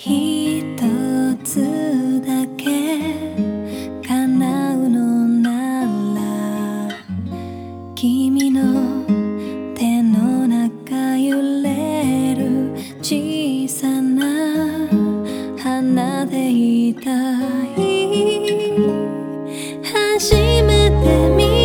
[0.00, 0.84] ひと
[1.42, 2.64] つだけ
[4.06, 5.82] 叶うのな
[6.14, 6.96] ら
[7.96, 9.04] 君の
[9.74, 14.86] 手の中揺れる小さな
[15.60, 17.10] 花でいた
[17.74, 17.78] い。
[19.82, 21.57] 初めて見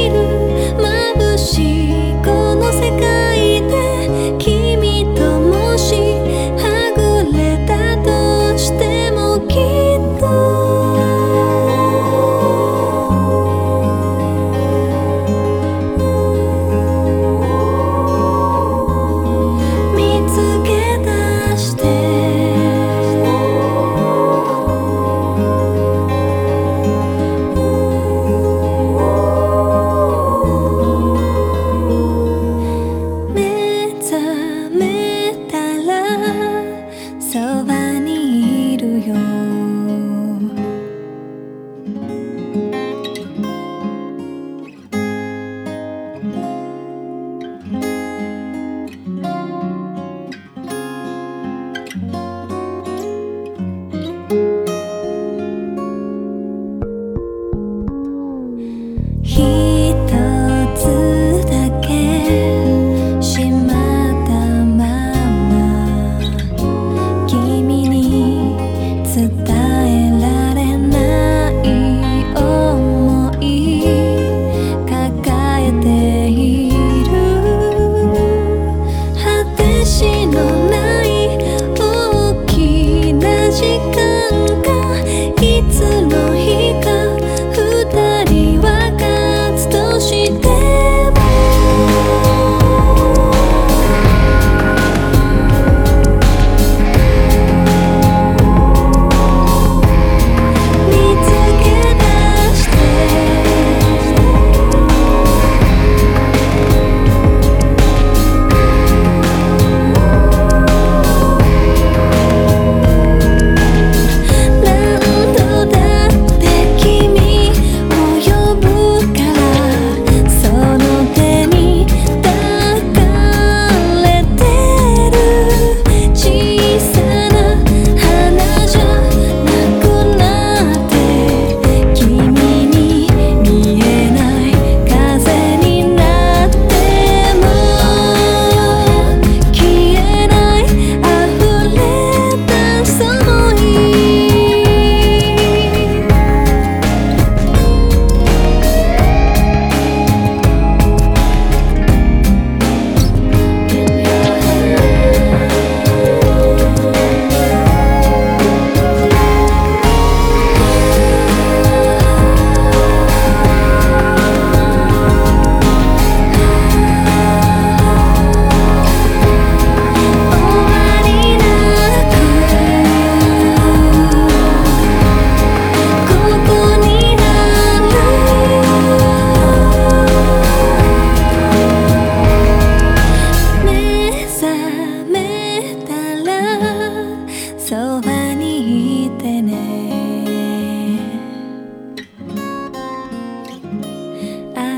[69.13, 69.52] 子的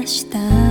[0.05, 0.64] した。